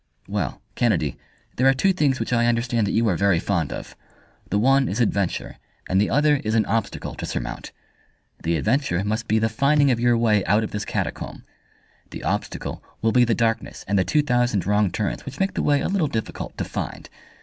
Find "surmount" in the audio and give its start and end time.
7.27-7.71